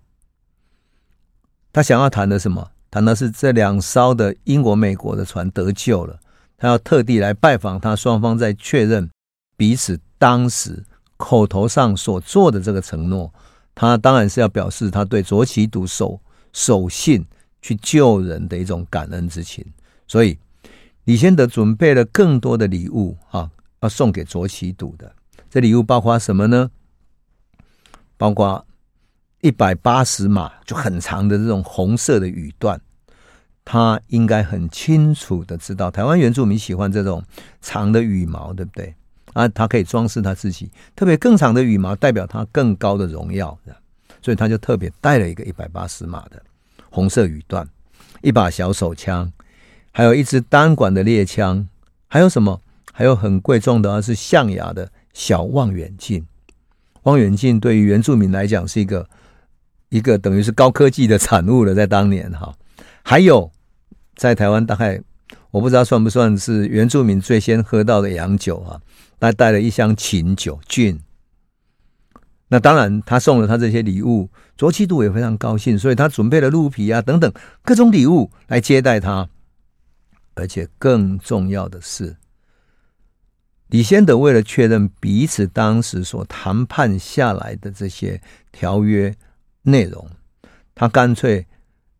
[1.72, 2.70] 他想要谈的什么？
[2.90, 6.18] 谈的是这两艘的英国、美国的船得救了，
[6.56, 9.10] 他要特地来拜访他，双方在确认
[9.56, 10.84] 彼此当时
[11.16, 13.32] 口头上所做的这个承诺。
[13.74, 16.20] 他当然是要表示他对卓杞笃守
[16.52, 17.24] 守信、
[17.60, 19.64] 去救人的一种感恩之情。
[20.06, 20.38] 所以
[21.04, 25.12] 李先德准备了更多的礼物啊，要送给卓杞笃的。
[25.50, 26.70] 这礼物包括什么呢？
[28.16, 28.64] 包括。
[29.40, 32.76] 一百八十码就很长的这种红色的羽缎，
[33.64, 37.22] 他应该很清楚的知道，台湾原住民喜欢这种
[37.60, 38.92] 长的羽毛，对不对？
[39.34, 43.56] 啊，他可以装饰他自己，特别更长的羽毛代表他更高的荣耀，
[44.20, 46.42] 所以他就特别带了一个一百八十码的
[46.90, 47.64] 红色羽缎，
[48.22, 49.30] 一把小手枪，
[49.92, 51.68] 还有一支单管的猎枪，
[52.08, 52.60] 还有什么？
[52.92, 56.26] 还有很贵重的是象牙的小望远镜。
[57.04, 59.08] 望远镜对于原住民来讲是一个。
[59.90, 62.54] 一个等于是高科技的产物了，在当年哈，
[63.02, 63.50] 还有
[64.16, 65.00] 在台湾大概
[65.50, 68.80] 我不知道算不算是原住民最先喝到的洋酒啊，
[69.18, 71.00] 他带了一箱琴酒菌。
[72.50, 77.30] 那当然，他送了他这些礼物，卓七度也非常高兴，所以他准备了鹿皮啊等等
[77.62, 79.28] 各种礼物来接待他。
[80.34, 82.16] 而且更重要的是，
[83.68, 88.20] 李先德为了确认彼此当时所谈判下来的这些
[88.52, 89.14] 条约。
[89.62, 90.08] 内容，
[90.74, 91.46] 他干脆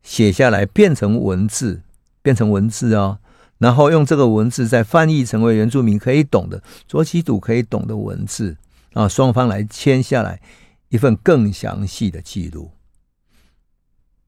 [0.03, 1.83] 写下来，变成文字，
[2.23, 3.19] 变成文字啊，
[3.59, 8.57] 然后用这个文字再翻译成为原住民可以懂的、卓杞笃可以懂的文字
[8.95, 10.41] 啊，双方来签下来
[10.89, 12.71] 一份更详细的记录。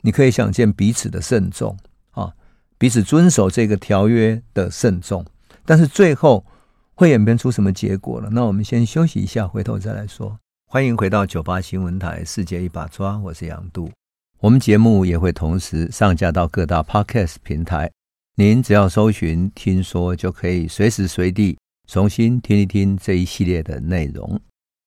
[0.02, 1.76] 你可以想见彼此的慎重
[2.10, 2.34] 啊，
[2.76, 5.24] 彼此遵守这个条约的慎重，
[5.64, 6.44] 但是最后
[6.94, 8.28] 会演变出什么结果了？
[8.30, 10.38] 那我们先休息一下，回头再来说。
[10.72, 13.90] 欢迎回到九八新闻台《世界一把抓》，我是杨渡。
[14.38, 17.90] 我们节目也会同时上架到各大 Podcast 平台，
[18.36, 24.40] 您只要搜寻“听说”，就可以随时随地重新听一听这一系列的内容。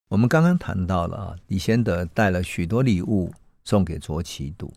[0.08, 3.34] 我们刚刚谈到了啊，李先德带了许多礼物
[3.65, 4.74] 送给卓杞笃。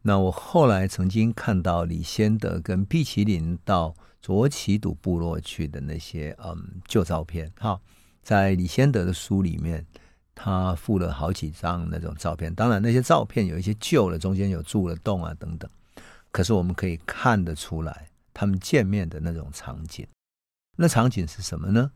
[0.00, 7.78] 那我后来曾经看到李先德跟毕奇林到卓杞笃部落去的那些嗯旧照片，哈。
[8.22, 9.84] 在李先德的书里面，
[10.34, 12.54] 他附了好几张那种照片。
[12.54, 15.70] 当然，那些照片有一些旧了，中间有住了洞啊等等。
[16.30, 20.06] 可是我们可以看得出来，他们见面的那种场景。
[20.76, 21.90] 那场景是什么呢？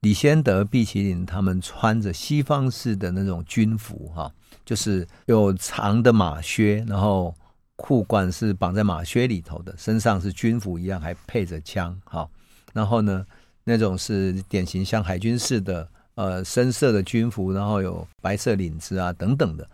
[0.00, 4.32] 李先德、毕奇林他们穿着西方式的那种军服，哈，
[4.64, 7.34] 就是有长的马靴，然后
[7.76, 12.28] 裤管是绑在马靴里头的，身上是军服一样，还配着枪，哈。
[12.72, 13.24] 然后呢，
[13.64, 19.68] 那种是典型像海军式的，呃，深色的军服，然后有白色领子啊等等的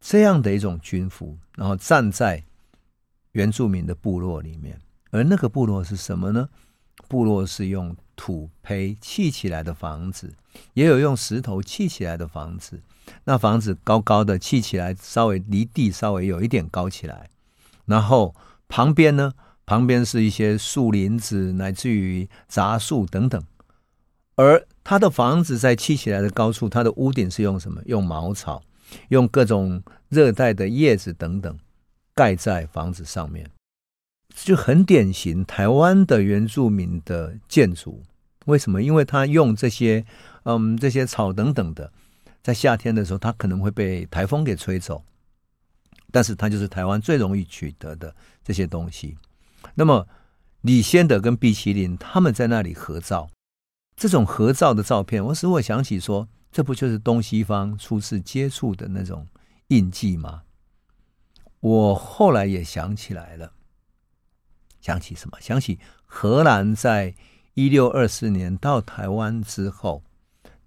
[0.00, 2.42] 这样的一种军服，然后站在
[3.32, 4.78] 原住民的部落里面，
[5.10, 6.48] 而那个部落是什么呢？
[7.08, 10.32] 部落是用土坯砌起来的房子，
[10.74, 12.80] 也有用石头砌起来的房子。
[13.24, 17.28] 那房子高高的砌起来，稍微离地稍微有一点高起来，
[17.86, 18.34] 然后
[18.68, 19.34] 旁边呢？
[19.70, 23.40] 旁边是一些树林子，乃至于杂树等等，
[24.34, 27.80] 而他的房子在砌起来的高处，他的屋顶是用什么？
[27.86, 28.64] 用茅草，
[29.10, 31.56] 用各种热带的叶子等等
[32.16, 33.48] 盖在房子上面。
[34.34, 38.02] 就很典型台湾的原住民的建筑。
[38.46, 38.82] 为什么？
[38.82, 40.04] 因为他用这些，
[40.42, 41.92] 嗯，这些草等等的，
[42.42, 45.04] 在夏天的时候，它可能会被台风给吹走，
[46.10, 48.12] 但是它就是台湾最容易取得的
[48.42, 49.16] 这些东西。
[49.74, 50.08] 那么
[50.62, 53.30] 李仙得跟毕希林他们在那里合照，
[53.96, 59.26] 这种合照的照片，我使我想起说，这不就是东西方初次接触的那种
[59.68, 60.42] 印记吗？
[61.60, 63.52] 我后来也想起来了，
[64.80, 65.38] 想起什么？
[65.40, 67.14] 想起荷兰在。
[67.54, 70.04] 一六二四年到台湾之后，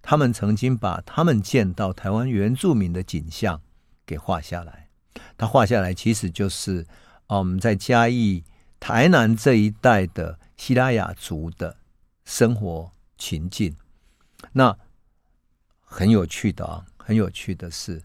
[0.02, 3.62] 他们曾经把他们见到台湾原住民的景象
[4.06, 4.90] 给画下来。
[5.38, 6.86] 他画下来其实就是，
[7.28, 8.44] 嗯，在嘉义、
[8.84, 11.78] 台南这一带的西拉雅族的
[12.26, 13.74] 生活情境。
[14.52, 14.78] 那
[15.80, 18.04] 很有趣的啊，很有趣的是，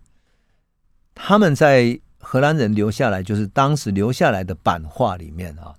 [1.17, 5.75] 他们在荷兰人留下来，就是当时留下来的版画里面啊，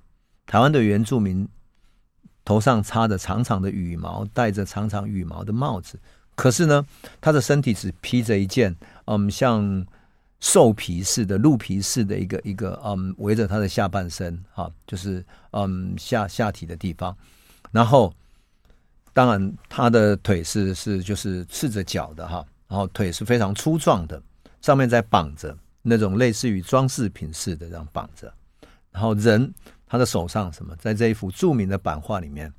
[0.46, 1.48] 台湾的原住民。
[2.44, 6.00] 头上插着长长的羽毛，戴着长长羽毛的帽子。
[6.36, 6.84] 可是呢，
[7.22, 8.76] 他的身体只披着一件，
[9.06, 9.86] 嗯，像
[10.40, 17.16] 兽皮似的、鹿皮似的一个一个，嗯，围着他的下半身，哈，就是嗯下下体的地方。
[17.72, 18.14] 然后，
[19.14, 24.22] 当然他的腿是是就是赤着脚的哈，然后腿是非常粗壮的，
[24.62, 28.34] 上面在绑着那种类似于装饰品似的这样绑着，
[28.92, 29.54] 然后人。
[29.92, 30.76] 他的手上什么？
[30.76, 32.54] 在这一幅著名的版画里面，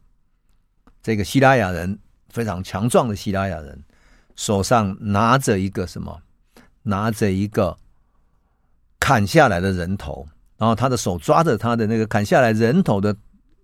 [1.00, 1.96] 这个希拉雅人
[2.28, 3.84] 非常强壮的希拉雅人，
[4.34, 6.20] 手上拿着一个什么？
[6.82, 7.76] 拿着一个
[8.98, 10.26] 砍下来的人头，
[10.56, 13.16] 然后他的手抓着他的那个砍下来人头的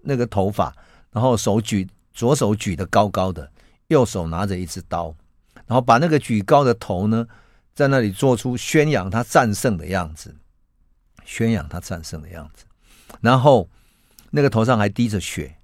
[0.03, 0.75] 那个头发，
[1.13, 3.51] 然后手举左手举得高高的，
[3.89, 5.15] 右手拿着一支刀，
[5.67, 7.27] 然后把那个举高的头呢，
[7.75, 10.35] 在那里做出宣扬他战胜的样子，
[11.25, 12.65] 宣扬他战胜的样子。
[13.21, 13.69] 然后，
[14.31, 15.57] 那个头上还滴着血，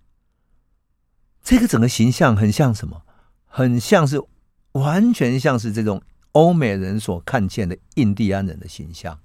[1.42, 3.02] 这个整个形象很像什么？
[3.46, 4.22] 很像是，
[4.72, 6.00] 完全像是这种
[6.32, 9.18] 欧美人所看见的印第安人的形象。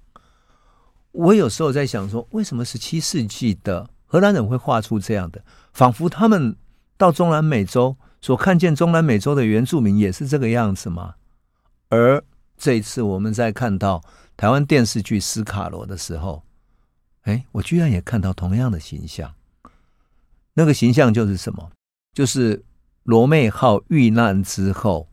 [1.12, 5.42] 我有时候在想说，为什么十七世纪的荷兰人会画出这样的？
[5.72, 6.56] 仿佛他们
[6.96, 11.14] 到中南美洲所看见中南美洲的原住民也是这个样子吗？
[11.88, 12.22] 而
[12.56, 14.02] 这一次我们在看到
[14.36, 16.42] 台湾电视剧《斯卡罗》的时候。
[17.22, 19.34] 哎，我居然也看到同样的形象。
[20.54, 21.70] 那个形象就是什么？
[22.14, 22.64] 就是
[23.02, 25.06] 罗妹号遇难之后，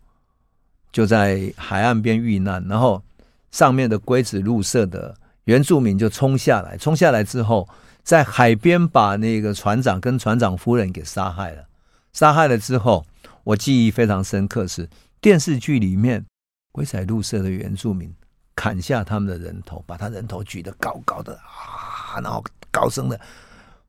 [0.95, 3.03] 就在海岸边遇难，然后
[3.51, 7.67] 上面的龟子入社的原住民就冲下来，冲下来之后，
[8.01, 11.65] 在海边把那个船长跟船长夫人给杀害了。
[12.13, 13.05] 杀害了之后，
[13.43, 14.89] 我记忆非常深刻是
[15.19, 16.25] 电视剧里面
[16.71, 18.09] 龟仔入社的原住民
[18.55, 22.21] 砍下他们的人头，把他人头举得高高的啊。
[22.21, 22.41] 然后
[22.71, 23.19] 高声的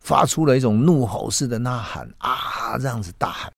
[0.00, 3.52] 发出了一种怒吼似的呐喊啊，这样子大喊，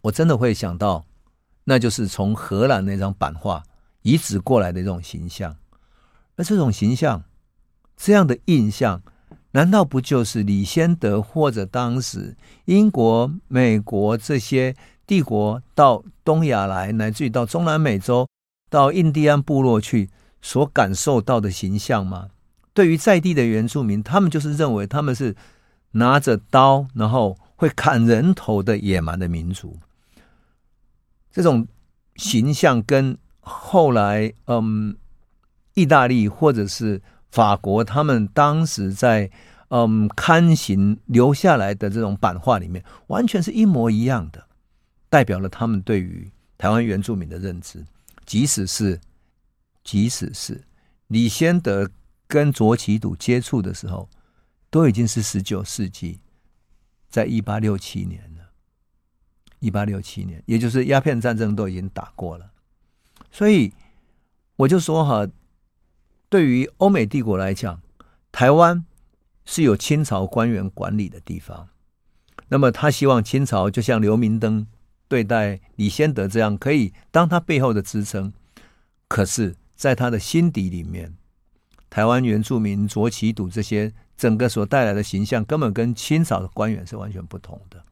[0.00, 1.04] 我真的会想到，
[1.66, 3.62] 那就是从荷兰那张版画
[4.02, 5.54] 移植过来的这种形象。
[6.36, 7.24] 而这种形象，
[7.96, 9.02] 这样的印象，
[9.52, 12.36] 难道不就是李先德或者当时
[12.66, 14.74] 英国、美国这些
[15.06, 18.28] 帝国到东亚来，乃至于到中南美洲、
[18.68, 20.10] 到印第安部落去
[20.42, 22.28] 所感受到的形象吗？
[22.74, 25.34] 对于在地的原住民，他们就是认为他们是
[25.92, 29.78] 拿着刀，然后会砍人头的野蛮的民族。
[31.36, 31.68] 这种
[32.14, 34.96] 形象跟后来，嗯，
[35.74, 39.30] 意大利或者是法国，他们当时在
[39.68, 44.46] 嗯刊行留下来的这种版画里面，完全是一模一样的，
[45.10, 47.84] 代表了他们对于台湾原住民的认知。
[48.24, 48.98] 即使是，
[49.84, 50.64] 即使是
[51.08, 51.90] 李仙得。
[52.28, 54.10] 跟卓其笃接触的时候，
[54.68, 56.18] 都已经是十九世纪，
[57.08, 58.25] 在一八六七年。
[59.66, 62.50] 一八六七年，也就是鸦片战争都已经打过了。
[63.32, 63.72] 所以
[64.54, 65.26] 我就说哈，
[66.28, 67.82] 对于欧美帝国来讲，
[68.30, 68.84] 台湾
[69.44, 71.68] 是有清朝官员管理的地方。
[72.48, 74.66] 那么他希望清朝就像刘明灯
[75.08, 78.32] 对待李仙得这样，可以当他背后的支撑。
[79.08, 81.16] 可是，在他的心底里面。
[81.88, 87.82] 台湾原住民卓杞笃这些整个所带来的形象，根本跟清朝的官员是完全不同的。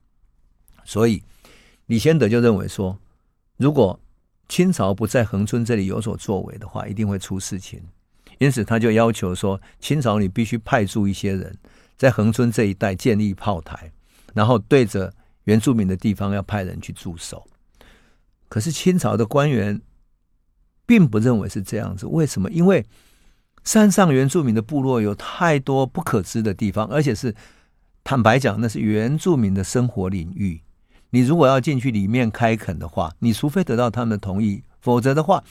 [0.84, 1.22] 所以
[1.86, 2.98] 李仙得就认为说，
[3.56, 3.98] 如果
[4.48, 7.82] 清朝不在恒春这里有所作为的话，一定会出事情。
[8.38, 11.56] 因此，他就要求说，清朝你必须派驻一些人
[11.96, 13.92] 在恒春这一带建立炮台，
[14.34, 15.14] 然后对着
[15.44, 17.46] 原住民的地方要派人去驻守。
[18.48, 19.80] 可是清朝的官员
[20.84, 22.50] 并不认为是这样子，为什么？
[22.50, 22.84] 因为
[23.62, 27.34] 山上原住民的部落有太多不可知的地方，而且是
[28.02, 30.60] 坦白讲，那是原住民的生活领域。
[31.14, 35.44] 你如果要进去里面开垦的话，你除非得到他们的同意，否则的话，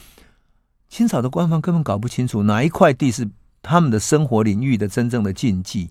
[0.89, 3.30] 清朝的官方根本搞不清楚哪一块地是
[3.61, 5.89] 他们的生活领域的真正的禁忌。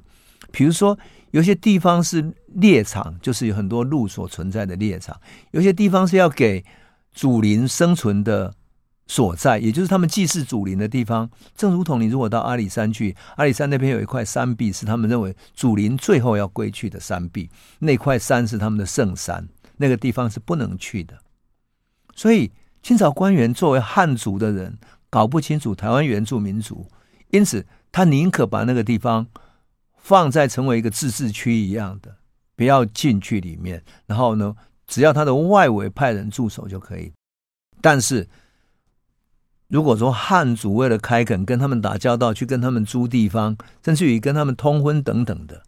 [0.50, 0.98] 比如说，
[1.30, 5.16] 有些地方是猎场，就是有很多鹿所存在的猎场；
[5.52, 6.62] 有些地方是要给
[7.14, 8.52] 祖灵生存的
[9.06, 11.30] 所在，也就是他们祭祀祖灵的地方。
[11.56, 17.48] 正如同你如果到阿里山去，阿里山那边有一块山壁，是他们认为祖灵最后要归去的山壁，
[17.78, 19.48] 那块山是他们的圣山。
[19.82, 21.18] 那个地方是不能去的，
[22.14, 22.52] 所以
[22.84, 24.78] 清朝官员作为汉族的人，
[25.10, 26.86] 搞不清楚台湾原住民族，
[27.30, 29.26] 因此他宁可把那个地方
[29.96, 32.16] 放在成为一个自治区一样的，
[32.54, 33.82] 不要进去里面。
[34.06, 34.54] 然后呢，
[34.86, 37.12] 只要他的外围派人驻守就可以。
[37.80, 38.28] 但是
[39.66, 45.64] 如果说汉族为了开垦，跟他们打交道，去跟他们租地方，甚至于跟他们通婚等等的，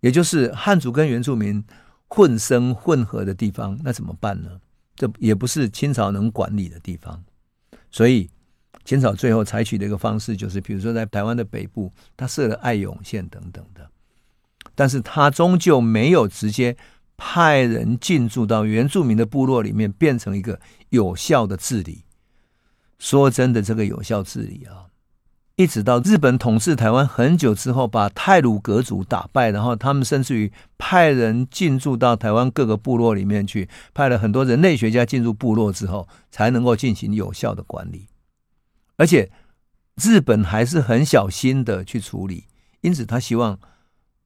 [0.00, 1.64] 也就是汉族跟原住民。
[2.10, 4.60] 混生混合的地方，那怎么办呢？
[4.96, 7.22] 这也不是清朝能管理的地方，
[7.90, 8.28] 所以
[8.84, 13.88] 清朝最后采取的一个方式，就是比如说在台湾的北部，他设了爱永县等等的，
[14.74, 16.76] 但是他终究没有直接
[17.16, 22.04] 派人进驻到原住民的部落里面，变成一个有效的治理。
[22.98, 24.89] 说真的，这个有效治理啊。
[25.56, 38.08] 一直到日本统治台湾很久之后，把太鲁阁族打败，然后他们甚至于派人进驻到台湾各个部落里面去，派了很多人类学家进入部落之后，才能够进行有效的管理。
[38.96, 39.30] 而且
[39.96, 42.44] 日本还是很小心的去处理，
[42.80, 43.58] 因此他希望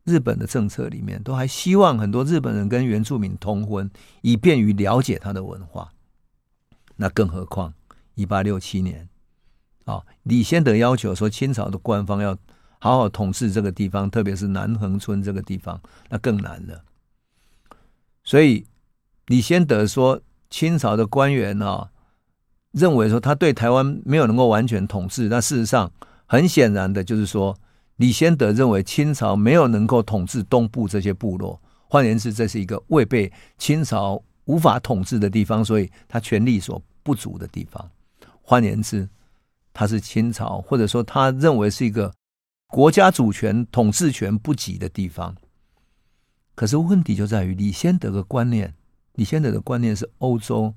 [0.05, 3.91] 日本的政策里面都还希望很多日本人跟原住民通婚，
[4.23, 5.91] 以便于了解他的文化。
[6.97, 7.75] 那更何况
[8.15, 9.09] 一八六七年。
[9.85, 12.37] 啊，李先德要求说，清朝的官方要
[12.79, 16.83] 好好统治这个地方，特别是南横村这个地方，那更难了。
[18.23, 18.67] 所以
[19.27, 21.91] 李先德说，清朝的官员啊，
[22.73, 25.29] 认为说他对台湾没有能够完全统治。
[25.29, 25.93] 那事实上，
[26.25, 27.55] 很显然的就是说，
[27.97, 31.61] 李先德认为清朝没有能够统治东部这些部落。
[31.89, 37.91] 换言之，这是一个未被清朝无法统治的地方，所以他权力所不足的地方。
[38.41, 39.07] 换言之。
[39.75, 42.15] 他是清朝，或者说他认为是一个
[42.69, 45.37] 国家主权、统治权不及的地方。
[46.55, 48.73] 可是问题就在于李先德的观念，
[49.15, 50.73] 李先德的观念是欧洲，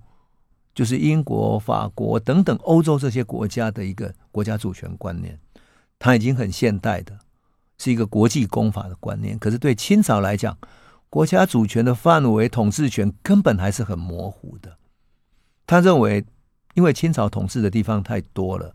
[0.73, 5.39] 就是英国、法国等等欧洲这些国家的一个国家主权观念。
[5.99, 7.19] 他已经很现代的，
[7.77, 9.37] 是一个国际公法的观念。
[9.37, 10.57] 可是对清朝来讲，
[11.09, 14.77] 国家主权的范围、统治权根本还是很模糊的。
[15.67, 16.25] 他认为，
[16.73, 18.73] 因为清朝统治的地方太多了。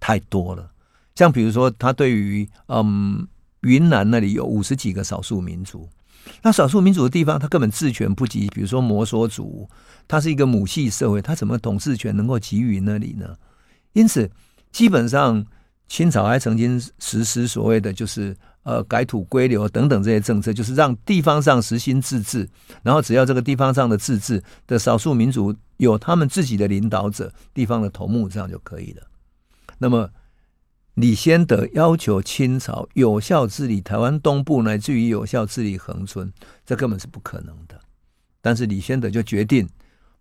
[0.00, 0.70] 太多了，
[1.14, 3.28] 像比如说，他对于嗯
[3.60, 5.86] 云南那里有五十几个少数民族，
[6.42, 8.48] 那少数民族的地方，他根本治权不及。
[8.48, 9.68] 比如说摩梭族，
[10.08, 13.36] 他是一个母系社会，他怎么统治权能够给予那里呢？
[13.92, 14.30] 因此，
[14.72, 15.44] 基本上
[15.88, 22.48] 清朝还曾经实施所谓的就是呃改土归流等等这些政策，就是让地方上实行自治，
[22.82, 29.02] 然后只要这个地方上的自治的少数民族有他们自己的领导者、地方的头目，这样就可以了。
[29.82, 30.10] 那么，
[30.94, 36.30] 李先德要求清朝有效治理台湾东部，乃至于有效治理恒春，
[36.66, 37.80] 这根本是不可能的。
[38.42, 39.66] 但是李先德就决定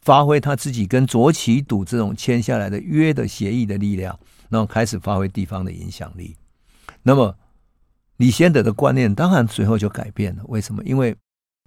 [0.02, 6.38] 发挥他自己跟左奇赌这种签下来的约的协议的力量，然后开始发挥地方的影响力。
[7.04, 7.38] 那么，
[8.16, 10.44] 李先德的观念当然随后就改变了。
[10.48, 10.82] 为什么？
[10.86, 11.14] 因为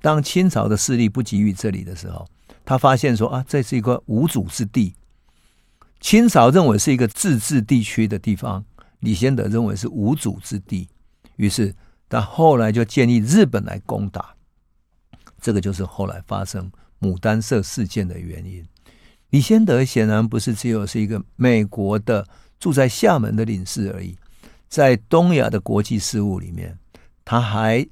[0.00, 2.26] 当清朝的势力不及于这里的时候，
[2.64, 4.94] 他发现说啊，这是一块无主之地。
[6.02, 8.62] 清朝认为是一个自治地区的地方，
[8.98, 10.88] 李先德认为是无主之地，
[11.36, 11.74] 于是
[12.08, 14.34] 他后来就建议日本来攻打，
[15.40, 18.66] 这个就是后来发生牡丹社事件的原因。
[19.30, 22.26] 李先德显然不是只有是一个美国的
[22.58, 24.16] 住在厦门的领事而已，
[24.68, 26.76] 在东亚的国际事务里面，
[27.24, 27.86] 他还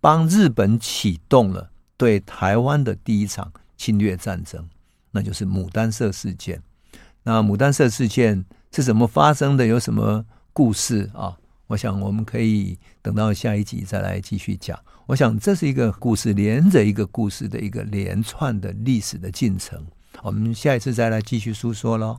[0.00, 4.66] 帮日本启动了对台湾的第一场侵略战争，
[5.10, 6.60] 那就是牡丹社事件。
[7.22, 9.66] 那牡丹社事件是怎么发生的？
[9.66, 11.36] 有什么故事啊？
[11.66, 14.78] 我想我们可以等到下一集再来继续讲。
[15.06, 19.84] 我想这是一个故事连着一个故事的一个连串的历史的进程。
[20.22, 22.08] 我们下一次再来继续诉说喽。